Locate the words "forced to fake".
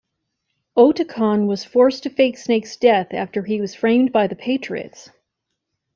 1.63-2.35